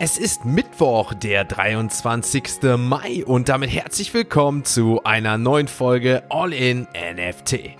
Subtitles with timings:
[0.00, 2.62] Es ist Mittwoch, der 23.
[2.76, 7.74] Mai und damit herzlich willkommen zu einer neuen Folge All in NFT.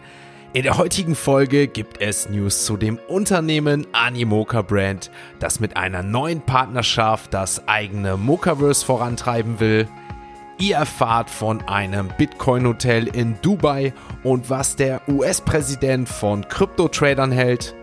[0.52, 6.02] In der heutigen Folge gibt es News zu dem Unternehmen Animoca Brand, das mit einer
[6.02, 9.86] neuen Partnerschaft das eigene Mocaverse vorantreiben will.
[10.58, 13.94] Ihr erfahrt von einem Bitcoin-Hotel in Dubai
[14.24, 17.76] und was der US-Präsident von Krypto-Tradern hält.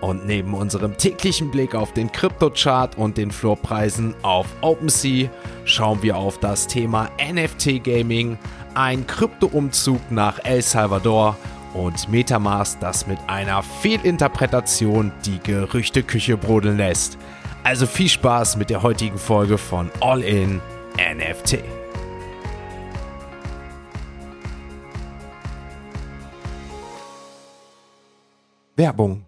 [0.00, 5.28] Und neben unserem täglichen Blick auf den Kryptochart und den Floorpreisen auf OpenSea
[5.64, 8.38] schauen wir auf das Thema NFT Gaming,
[8.74, 11.36] ein Kryptoumzug nach El Salvador
[11.74, 17.18] und Metamask, das mit einer Fehlinterpretation die Gerüchteküche brodeln lässt.
[17.64, 20.60] Also viel Spaß mit der heutigen Folge von All in
[20.96, 21.58] NFT.
[28.76, 29.27] Werbung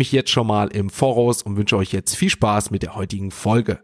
[0.00, 3.30] mich jetzt schon mal im Voraus und wünsche euch jetzt viel Spaß mit der heutigen
[3.30, 3.80] Folge.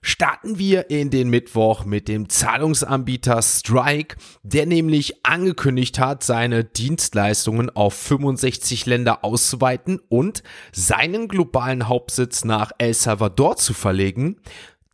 [0.00, 7.68] Starten wir in den Mittwoch mit dem Zahlungsanbieter Strike, der nämlich angekündigt hat, seine Dienstleistungen
[7.68, 14.40] auf 65 Länder auszuweiten und seinen globalen Hauptsitz nach El Salvador zu verlegen.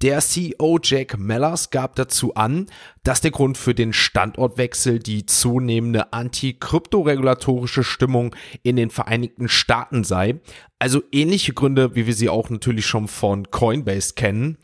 [0.00, 2.66] Der CEO Jack Mellers gab dazu an,
[3.02, 10.38] dass der Grund für den Standortwechsel die zunehmende anti-kryptoregulatorische Stimmung in den Vereinigten Staaten sei.
[10.78, 14.58] Also ähnliche Gründe, wie wir sie auch natürlich schon von Coinbase kennen.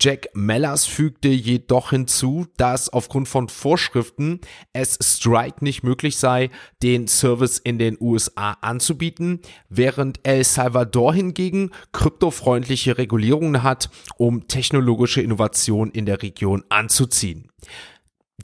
[0.00, 4.40] Jack Mellers fügte jedoch hinzu, dass aufgrund von Vorschriften
[4.72, 6.50] es Strike nicht möglich sei,
[6.82, 15.22] den Service in den USA anzubieten, während El Salvador hingegen kryptofreundliche Regulierungen hat, um technologische
[15.22, 17.50] Innovation in der Region anzuziehen.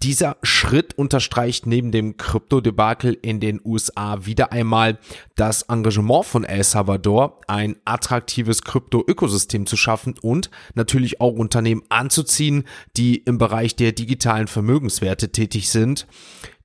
[0.02, 4.98] Dieser Schritt unterstreicht neben dem Kryptodebakel in den USA wieder einmal
[5.34, 12.64] das Engagement von El Salvador, ein attraktives Krypto-Ökosystem zu schaffen und natürlich auch Unternehmen anzuziehen,
[12.96, 16.06] die im Bereich der digitalen Vermögenswerte tätig sind.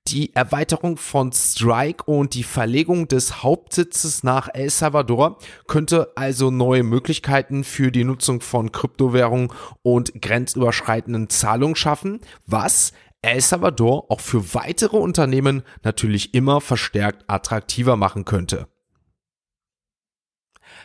[0.08, 6.84] Die Erweiterung von Strike und die Verlegung des Hauptsitzes nach El Salvador könnte also neue
[6.84, 9.52] Möglichkeiten für die Nutzung von Kryptowährungen
[9.82, 12.94] und grenzüberschreitenden Zahlungen schaffen, was
[13.26, 18.68] El Salvador auch für weitere Unternehmen natürlich immer verstärkt attraktiver machen könnte.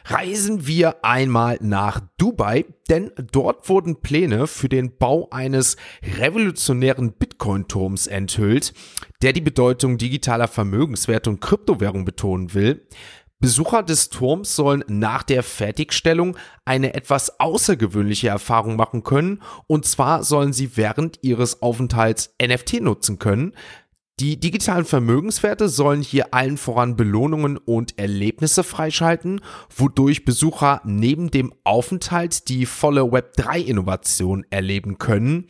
[0.07, 5.77] Reisen wir einmal nach Dubai, denn dort wurden Pläne für den Bau eines
[6.19, 8.73] revolutionären Bitcoin-Turms enthüllt,
[9.21, 12.87] der die Bedeutung digitaler Vermögenswerte und Kryptowährung betonen will.
[13.41, 16.37] Besucher des Turms sollen nach der Fertigstellung
[16.67, 23.19] eine etwas außergewöhnliche Erfahrung machen können, und zwar sollen sie während ihres Aufenthalts NFT nutzen
[23.19, 23.55] können.
[24.21, 29.41] Die digitalen Vermögenswerte sollen hier allen voran Belohnungen und Erlebnisse freischalten,
[29.75, 35.47] wodurch Besucher neben dem Aufenthalt die volle Web3-Innovation erleben können.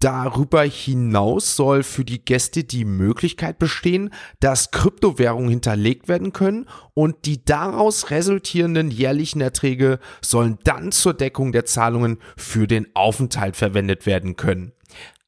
[0.00, 7.24] Darüber hinaus soll für die Gäste die Möglichkeit bestehen, dass Kryptowährungen hinterlegt werden können und
[7.24, 14.04] die daraus resultierenden jährlichen Erträge sollen dann zur Deckung der Zahlungen für den Aufenthalt verwendet
[14.04, 14.72] werden können.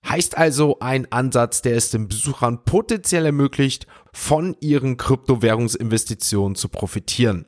[0.07, 7.47] Heißt also ein Ansatz, der es den Besuchern potenziell ermöglicht, von ihren Kryptowährungsinvestitionen zu profitieren.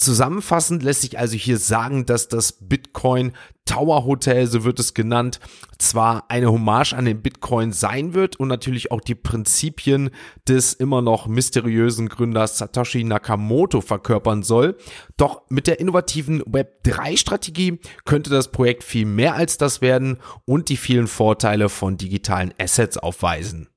[0.00, 3.32] Zusammenfassend lässt sich also hier sagen, dass das Bitcoin
[3.66, 5.40] Tower Hotel, so wird es genannt,
[5.76, 10.08] zwar eine Hommage an den Bitcoin sein wird und natürlich auch die Prinzipien
[10.48, 14.78] des immer noch mysteriösen Gründers Satoshi Nakamoto verkörpern soll,
[15.18, 20.16] doch mit der innovativen Web3-Strategie könnte das Projekt viel mehr als das werden
[20.46, 23.68] und die vielen Vorteile von digitalen Assets aufweisen.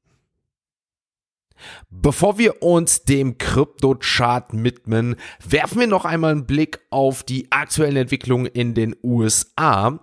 [1.89, 5.15] Bevor wir uns dem Krypto-Chart widmen,
[5.47, 9.99] werfen wir noch einmal einen Blick auf die aktuellen Entwicklungen in den USA.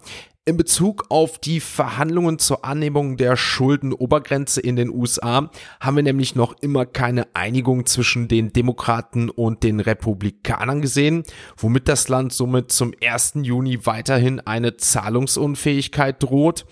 [0.47, 6.35] In Bezug auf die Verhandlungen zur Annehmung der Schuldenobergrenze in den USA haben wir nämlich
[6.35, 11.23] noch immer keine Einigung zwischen den Demokraten und den Republikanern gesehen,
[11.57, 13.35] womit das Land somit zum 1.
[13.43, 16.65] Juni weiterhin eine Zahlungsunfähigkeit droht.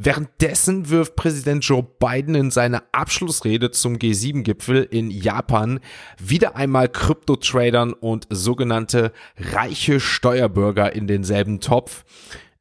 [0.00, 5.80] Währenddessen wirft Präsident Joe Biden in seiner Abschlussrede zum G7-Gipfel in Japan
[6.22, 12.04] wieder einmal Kryptotradern und sogenannte reiche Steuerbürger in denselben Topf.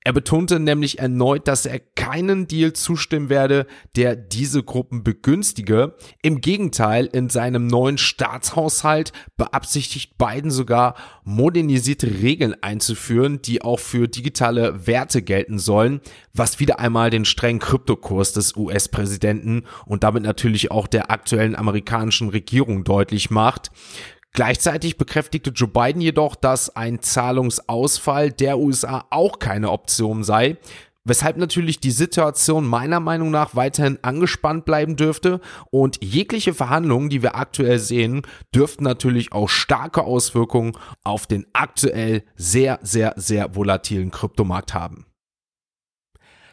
[0.08, 3.68] Er betonte nämlich erneut, dass er keinen Deal zustimmen werde,
[3.98, 5.98] der diese Gruppen begünstige.
[6.22, 10.96] Im Gegenteil, in seinem neuen Staatshaushalt beabsichtigt Biden sogar
[11.26, 16.00] modernisierte Regeln einzuführen, die auch für digitale Werte gelten sollen,
[16.34, 22.30] was wieder einmal den strengen Kryptokurs des US-Präsidenten und damit natürlich auch der aktuellen amerikanischen
[22.30, 23.72] Regierung deutlich macht.
[24.38, 30.58] Gleichzeitig bekräftigte Joe Biden jedoch, dass ein Zahlungsausfall der USA auch keine Option sei,
[31.04, 35.42] weshalb natürlich die Situation meiner Meinung nach weiterhin angespannt bleiben dürfte
[35.72, 38.22] und jegliche Verhandlungen, die wir aktuell sehen,
[38.54, 40.74] dürften natürlich auch starke Auswirkungen
[41.04, 45.08] auf den aktuell sehr, sehr, sehr volatilen Kryptomarkt haben.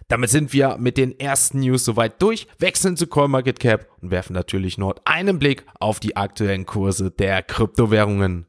[0.09, 4.79] Damit sind wir mit den ersten News soweit durch, wechseln zu CoinMarketCap und werfen natürlich
[4.79, 8.47] noch einen Blick auf die aktuellen Kurse der Kryptowährungen.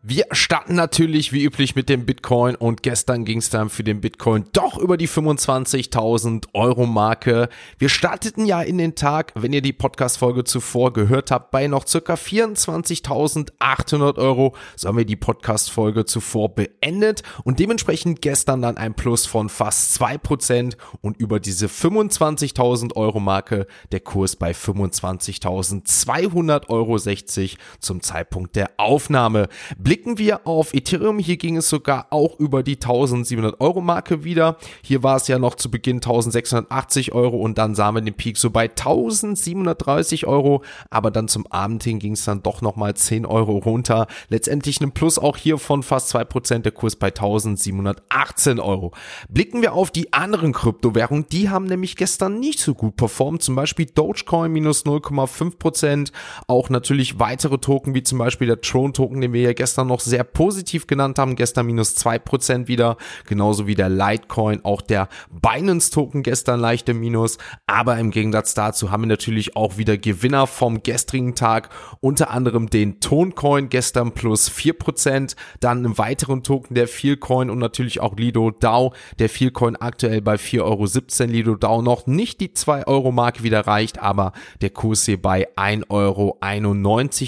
[0.00, 4.00] Wir starten natürlich wie üblich mit dem Bitcoin und gestern ging es dann für den
[4.00, 7.48] Bitcoin doch über die 25.000 Euro Marke.
[7.78, 11.84] Wir starteten ja in den Tag, wenn ihr die Podcast-Folge zuvor gehört habt, bei noch
[11.84, 14.54] circa 24.800 Euro.
[14.76, 20.00] So haben wir die Podcast-Folge zuvor beendet und dementsprechend gestern dann ein Plus von fast
[20.00, 28.54] 2% und über diese 25.000 Euro Marke der Kurs bei 25.200 Euro 60 zum Zeitpunkt
[28.54, 29.48] der Aufnahme.
[29.88, 34.22] Blick Blicken wir auf Ethereum, hier ging es sogar auch über die 1700 Euro Marke
[34.22, 34.56] wieder.
[34.80, 38.38] Hier war es ja noch zu Beginn 1680 Euro und dann sahen wir den Peak
[38.38, 43.26] so bei 1730 Euro, aber dann zum Abend hin ging es dann doch nochmal 10
[43.26, 44.06] Euro runter.
[44.28, 48.92] Letztendlich ein Plus auch hier von fast 2%, der Kurs bei 1718 Euro.
[49.28, 53.56] Blicken wir auf die anderen Kryptowährungen, die haben nämlich gestern nicht so gut performt, zum
[53.56, 56.12] Beispiel Dogecoin minus 0,5%,
[56.46, 60.00] auch natürlich weitere Token wie zum Beispiel der Tron Token, den wir ja gestern noch
[60.00, 61.36] sehr positiv genannt haben.
[61.36, 62.96] Gestern minus zwei Prozent wieder.
[63.26, 64.64] Genauso wie der Litecoin.
[64.64, 67.38] Auch der Binance Token gestern leichte Minus.
[67.66, 71.70] Aber im Gegensatz dazu haben wir natürlich auch wieder Gewinner vom gestrigen Tag.
[72.00, 75.36] Unter anderem den Toncoin gestern plus vier Prozent.
[75.60, 78.92] Dann einen weiteren Token der Feelcoin und natürlich auch Lido DAO.
[79.18, 81.30] Der Feelcoin aktuell bei 4,17 Euro.
[81.32, 85.48] Lido DAO noch nicht die 2 Euro Marke wieder reicht, aber der Kurs hier bei
[85.56, 86.38] 1,91 Euro.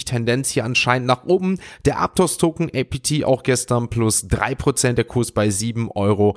[0.05, 1.59] Tendenz hier anscheinend nach oben.
[1.85, 6.37] Der Aptos Token Token APT auch gestern plus 3%, der Kurs bei 7,87 Euro.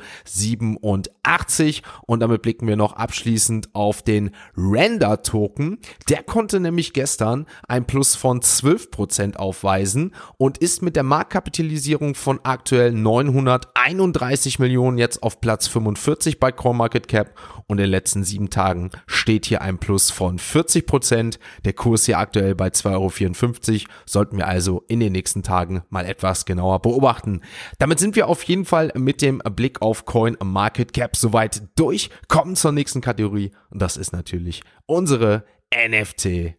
[2.06, 5.80] Und damit blicken wir noch abschließend auf den Render Token.
[6.10, 12.40] Der konnte nämlich gestern ein Plus von 12% aufweisen und ist mit der Marktkapitalisierung von
[12.44, 17.34] aktuell 931 Millionen jetzt auf Platz 45 bei CoinMarketCap
[17.68, 21.40] und in den letzten sieben Tagen steht hier ein Plus von 40 Prozent.
[21.66, 23.94] Der Kurs hier aktuell bei 2,54 Euro.
[24.06, 27.42] Sollten wir also in den nächsten Tagen mal etwas genauer beobachten.
[27.80, 32.10] Damit sind wir auf jeden Fall mit dem Blick auf Coin Market Cap soweit durch.
[32.28, 36.56] Kommen zur nächsten Kategorie und das ist natürlich unsere NFT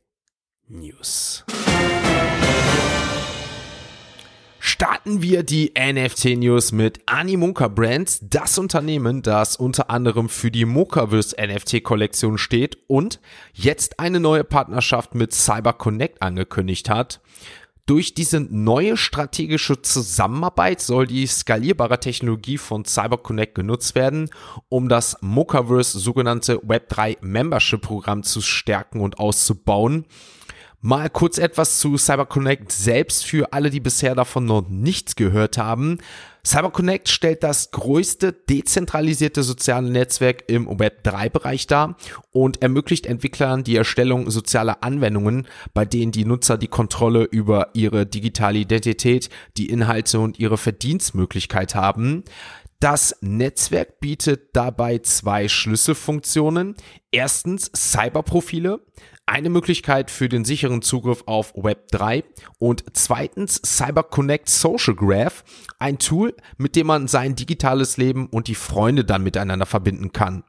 [0.68, 1.44] News
[4.66, 10.64] starten wir die NFT News mit Animoca Brands, das Unternehmen, das unter anderem für die
[10.64, 13.20] Mokaverse NFT Kollektion steht und
[13.52, 17.20] jetzt eine neue Partnerschaft mit CyberConnect angekündigt hat.
[17.86, 24.30] Durch diese neue strategische Zusammenarbeit soll die skalierbare Technologie von CyberConnect genutzt werden,
[24.70, 30.06] um das Mokaverse sogenannte Web3 Membership Programm zu stärken und auszubauen.
[30.86, 35.96] Mal kurz etwas zu CyberConnect selbst für alle, die bisher davon noch nichts gehört haben.
[36.46, 41.96] CyberConnect stellt das größte dezentralisierte soziale Netzwerk im Web3-Bereich dar
[42.32, 48.04] und ermöglicht Entwicklern die Erstellung sozialer Anwendungen, bei denen die Nutzer die Kontrolle über ihre
[48.04, 52.24] digitale Identität, die Inhalte und ihre Verdienstmöglichkeit haben.
[52.84, 56.76] Das Netzwerk bietet dabei zwei Schlüsselfunktionen.
[57.10, 58.84] Erstens Cyberprofile
[59.24, 62.24] eine Möglichkeit für den sicheren Zugriff auf Web3
[62.58, 65.44] und zweitens CyberConnect Social Graph,
[65.78, 70.44] ein Tool, mit dem man sein digitales Leben und die Freunde dann miteinander verbinden kann.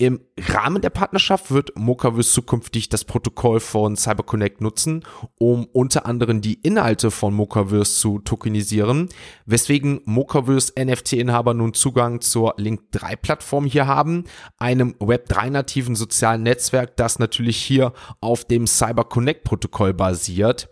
[0.00, 5.02] Im Rahmen der Partnerschaft wird Mocaverse zukünftig das Protokoll von CyberConnect nutzen,
[5.40, 9.08] um unter anderem die Inhalte von Mocaverse zu tokenisieren,
[9.44, 14.22] weswegen Mocaverse NFT-Inhaber nun Zugang zur Link3-Plattform hier haben,
[14.56, 20.68] einem Web3-nativen sozialen Netzwerk, das natürlich hier auf dem CyberConnect-Protokoll basiert.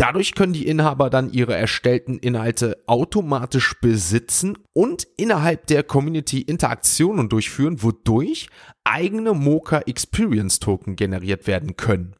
[0.00, 7.28] Dadurch können die Inhaber dann ihre erstellten Inhalte automatisch besitzen und innerhalb der Community Interaktionen
[7.28, 8.48] durchführen, wodurch
[8.82, 12.14] eigene Mocha Experience Token generiert werden können.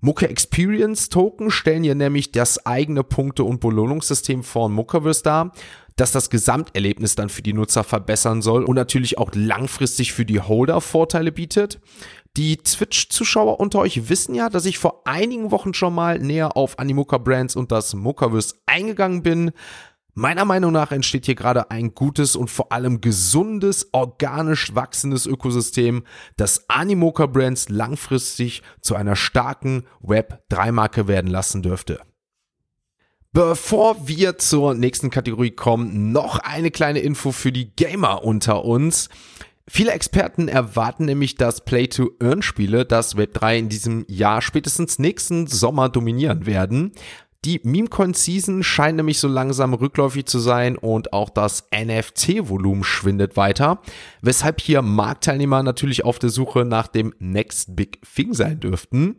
[0.00, 5.52] Mocha Experience Token stellen hier nämlich das eigene Punkte- und Belohnungssystem von Mochaverse dar,
[5.96, 10.40] das das Gesamterlebnis dann für die Nutzer verbessern soll und natürlich auch langfristig für die
[10.40, 11.80] Holder Vorteile bietet.
[12.40, 16.78] Die Twitch-Zuschauer unter euch wissen ja, dass ich vor einigen Wochen schon mal näher auf
[16.78, 19.50] Animoca Brands und das Mochaverse eingegangen bin.
[20.14, 26.04] Meiner Meinung nach entsteht hier gerade ein gutes und vor allem gesundes, organisch wachsendes Ökosystem,
[26.38, 32.00] das Animoca Brands langfristig zu einer starken Web3-Marke werden lassen dürfte.
[33.32, 39.10] Bevor wir zur nächsten Kategorie kommen, noch eine kleine Info für die Gamer unter uns.
[39.68, 46.46] Viele Experten erwarten nämlich, dass Play-to-Earn-Spiele das Web3 in diesem Jahr spätestens nächsten Sommer dominieren
[46.46, 46.92] werden.
[47.46, 53.80] Die Meme-Coin-Season scheint nämlich so langsam rückläufig zu sein und auch das NFT-Volumen schwindet weiter,
[54.20, 59.16] weshalb hier Marktteilnehmer natürlich auf der Suche nach dem Next Big Thing sein dürften.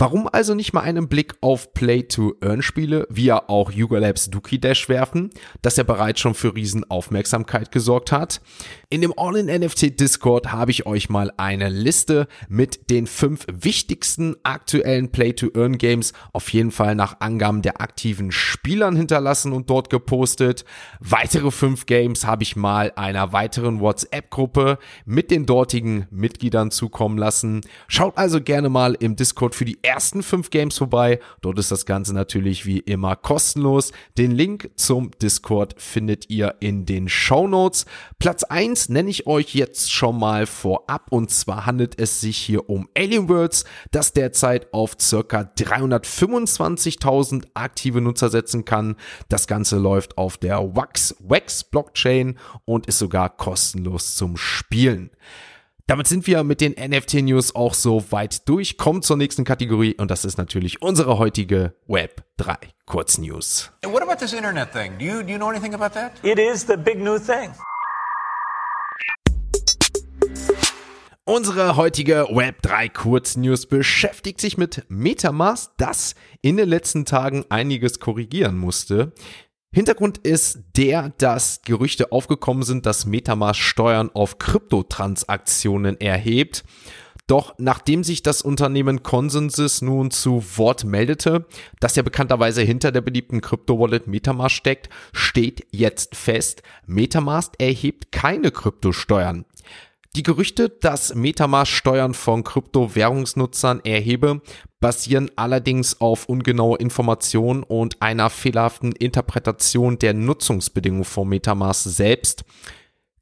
[0.00, 4.88] Warum also nicht mal einen Blick auf Play-to-Earn-Spiele, wie ja auch Yuga Labs Dookie Dash
[4.88, 8.40] werfen, das ja bereits schon für Riesenaufmerksamkeit gesorgt hat?
[8.90, 15.10] In dem All-in-NFT Discord habe ich euch mal eine Liste mit den fünf wichtigsten aktuellen
[15.10, 20.64] Play-to-Earn-Games auf jeden Fall nach Angaben der aktiven Spielern hinterlassen und dort gepostet.
[21.00, 27.62] Weitere fünf Games habe ich mal einer weiteren WhatsApp-Gruppe mit den dortigen Mitgliedern zukommen lassen.
[27.88, 31.18] Schaut also gerne mal im Discord für die ersten fünf Games vorbei.
[31.40, 33.92] Dort ist das Ganze natürlich wie immer kostenlos.
[34.18, 37.86] Den Link zum Discord findet ihr in den Show Notes.
[38.18, 42.68] Platz eins nenne ich euch jetzt schon mal vorab und zwar handelt es sich hier
[42.68, 48.96] um Alien Worlds, das derzeit auf circa 325.000 aktive Nutzer setzen kann.
[49.30, 55.10] Das Ganze läuft auf der Wax Wax Blockchain und ist sogar kostenlos zum Spielen.
[55.88, 58.76] Damit sind wir mit den NFT-News auch so weit durch.
[58.76, 63.72] Kommt zur nächsten Kategorie und das ist natürlich unsere heutige Web 3 Kurznews.
[63.86, 64.98] What about this internet thing?
[64.98, 66.12] Do you, do you know anything about that?
[66.22, 67.54] It is the big new thing.
[71.24, 78.58] Unsere heutige Web3 Kurznews beschäftigt sich mit Metamask, das in den letzten Tagen einiges korrigieren
[78.58, 79.12] musste.
[79.70, 86.64] Hintergrund ist der, dass Gerüchte aufgekommen sind, dass Metamask Steuern auf Kryptotransaktionen erhebt.
[87.26, 91.44] Doch nachdem sich das Unternehmen Consensus nun zu Wort meldete,
[91.78, 98.50] das ja bekannterweise hinter der beliebten Krypto-Wallet Metamask steckt, steht jetzt fest, Metamask erhebt keine
[98.50, 99.44] Kryptosteuern.
[100.16, 104.40] Die Gerüchte, dass Metamask Steuern von Kryptowährungsnutzern erhebe,
[104.80, 112.44] basieren allerdings auf ungenaue Informationen und einer fehlerhaften Interpretation der Nutzungsbedingungen von Metamask selbst.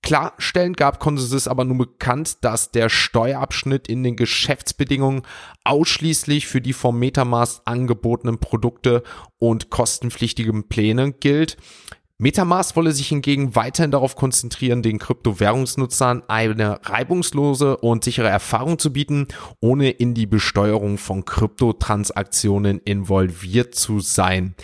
[0.02, 5.22] Klarstellend gab Consensys aber nun bekannt, dass der Steuerabschnitt in den Geschäftsbedingungen
[5.64, 9.02] ausschließlich für die vom Metamask angebotenen Produkte
[9.38, 11.56] und kostenpflichtigen Pläne gilt.
[12.18, 18.90] Metamask wolle sich hingegen weiterhin darauf konzentrieren, den Kryptowährungsnutzern eine reibungslose und sichere Erfahrung zu
[18.90, 19.28] bieten,
[19.60, 24.54] ohne in die Besteuerung von Kryptotransaktionen involviert zu sein.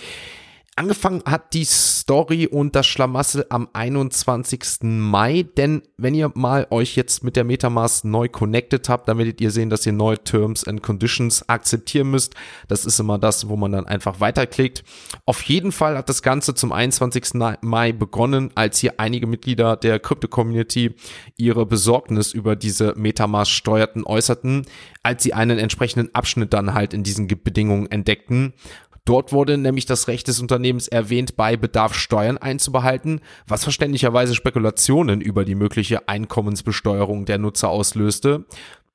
[0.74, 4.78] Angefangen hat die Story und das Schlamassel am 21.
[4.84, 9.42] Mai, denn wenn ihr mal euch jetzt mit der Metamask neu connected habt, dann werdet
[9.42, 12.34] ihr sehen, dass ihr neue Terms and Conditions akzeptieren müsst.
[12.68, 14.82] Das ist immer das, wo man dann einfach weiterklickt.
[15.26, 17.34] Auf jeden Fall hat das Ganze zum 21.
[17.60, 20.94] Mai begonnen, als hier einige Mitglieder der Crypto-Community
[21.36, 24.64] ihre Besorgnis über diese Metamask Steuerten äußerten,
[25.02, 28.54] als sie einen entsprechenden Abschnitt dann halt in diesen Bedingungen entdeckten.
[29.04, 35.20] Dort wurde nämlich das Recht des Unternehmens erwähnt, bei Bedarf Steuern einzubehalten, was verständlicherweise Spekulationen
[35.20, 38.46] über die mögliche Einkommensbesteuerung der Nutzer auslöste.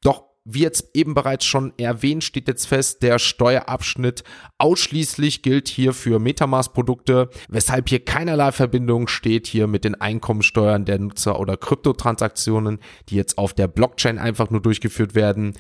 [0.01, 4.23] Doch wie jetzt eben bereits schon erwähnt, steht jetzt fest, der Steuerabschnitt
[4.57, 10.99] ausschließlich gilt hier für Metamask-Produkte, weshalb hier keinerlei Verbindung steht hier mit den Einkommensteuern der
[10.99, 15.53] Nutzer oder Kryptotransaktionen, die jetzt auf der Blockchain einfach nur durchgeführt werden.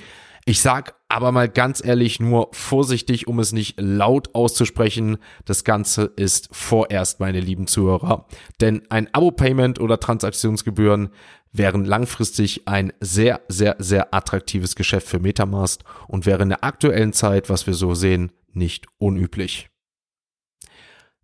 [0.49, 5.17] Ich sag aber mal ganz ehrlich nur vorsichtig, um es nicht laut auszusprechen.
[5.43, 8.27] Das Ganze ist vorerst, meine lieben Zuhörer.
[8.61, 11.09] Denn ein Abo-Payment oder Transaktionsgebühren
[11.51, 17.11] wären langfristig ein sehr, sehr, sehr attraktives Geschäft für Metamask und wäre in der aktuellen
[17.11, 19.69] Zeit, was wir so sehen, nicht unüblich.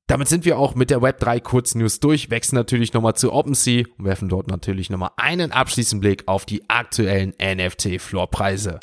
[0.08, 4.04] Damit sind wir auch mit der Web3 Kurznews durch, wechseln natürlich nochmal zu OpenSea und
[4.04, 8.82] werfen dort natürlich nochmal einen abschließenden Blick auf die aktuellen NFT-Floorpreise.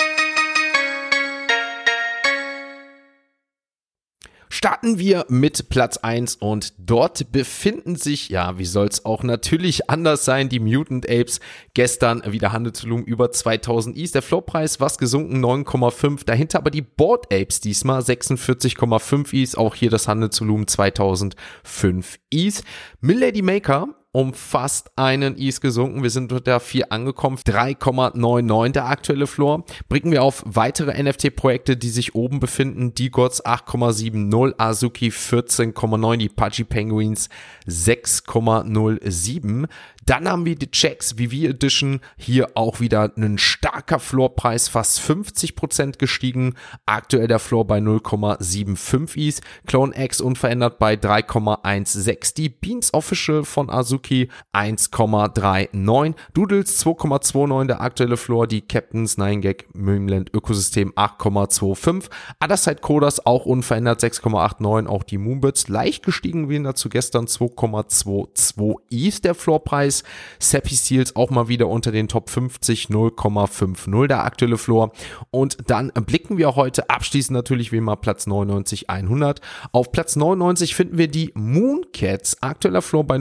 [4.52, 10.24] Starten wir mit Platz 1 und dort befinden sich, ja, wie soll's auch natürlich anders
[10.24, 11.38] sein, die Mutant Apes.
[11.72, 14.10] Gestern wieder Handelsvolumen über 2000 Is.
[14.10, 16.24] Der Floorpreis was gesunken 9,5.
[16.26, 19.54] Dahinter aber die Board Apes diesmal 46,5 Is.
[19.54, 22.64] Auch hier das Handelsvolumen 2005 Is.
[23.00, 26.02] Milady Maker um fast einen Is gesunken.
[26.02, 27.38] Wir sind unter 4 angekommen.
[27.38, 29.64] 3,99 der aktuelle Floor.
[29.88, 32.92] Blicken wir auf weitere NFT-Projekte, die sich oben befinden.
[32.94, 37.28] D-Gods 8,70, Azuki 14,9, die Pudgy Penguins
[37.68, 39.68] 6,07.
[40.06, 42.00] Dann haben wir die Checks VV Edition.
[42.16, 46.54] Hier auch wieder ein starker Floorpreis, fast 50% gestiegen.
[46.84, 49.40] Aktuell der Floor bei 0,75 Is.
[49.66, 52.34] Clone X unverändert bei 3,16.
[52.34, 56.14] Die Beans Official von Azuki 1,39.
[56.34, 58.46] Doodles 2,29 der aktuelle Floor.
[58.46, 62.08] Die Captains 9gag Moonland Ökosystem 8,25.
[62.42, 64.86] Otherside Coders auch unverändert 6,89.
[64.86, 69.70] Auch die Moonbirds leicht gestiegen wie dazu gestern 2,22 Is der Floorpreis.
[69.70, 70.02] Preis.
[70.38, 74.92] Seppi Seals auch mal wieder unter den Top 50, 0,50 der aktuelle Floor.
[75.30, 79.40] Und dann blicken wir heute abschließend natürlich wie immer Platz 99, 100.
[79.72, 83.18] Auf Platz 99 finden wir die Mooncats, aktueller Floor bei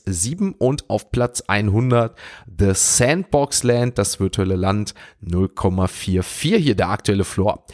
[0.00, 2.16] 0,17 und auf Platz 100
[2.58, 4.94] The Sandbox Land, das virtuelle Land,
[5.24, 7.64] 0,44 hier der aktuelle Floor.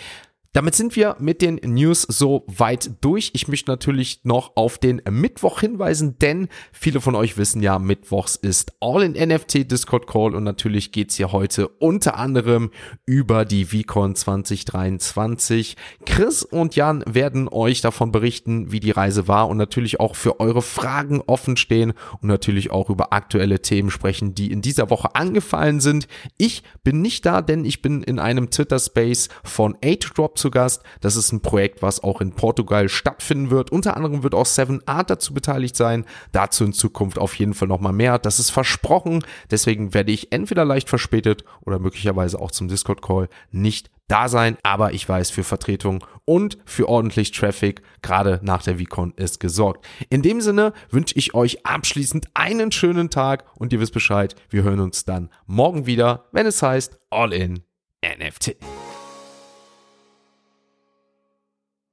[0.59, 3.31] Damit sind wir mit den News so weit durch.
[3.33, 8.35] Ich möchte natürlich noch auf den Mittwoch hinweisen, denn viele von euch wissen ja, Mittwochs
[8.35, 12.73] ist All in NFT Discord Call und natürlich geht's hier heute unter anderem
[13.07, 15.77] über die VCon 2023.
[16.05, 20.41] Chris und Jan werden euch davon berichten, wie die Reise war und natürlich auch für
[20.41, 25.15] eure Fragen offen stehen und natürlich auch über aktuelle Themen sprechen, die in dieser Woche
[25.15, 26.09] angefallen sind.
[26.37, 30.83] Ich bin nicht da, denn ich bin in einem Twitter Space von 8drop zu Gast.
[31.01, 33.71] Das ist ein Projekt, was auch in Portugal stattfinden wird.
[33.71, 36.05] Unter anderem wird auch Seven Art dazu beteiligt sein.
[36.33, 38.19] Dazu in Zukunft auf jeden Fall nochmal mehr.
[38.19, 39.25] Das ist versprochen.
[39.51, 44.95] Deswegen werde ich entweder leicht verspätet oder möglicherweise auch zum Discord-Call nicht da sein, aber
[44.95, 49.87] ich weiß, für Vertretung und für ordentlich Traffic, gerade nach der VCon, ist gesorgt.
[50.09, 54.63] In dem Sinne wünsche ich euch abschließend einen schönen Tag und ihr wisst Bescheid, wir
[54.63, 57.65] hören uns dann morgen wieder, wenn es heißt All in
[58.03, 58.57] NFT.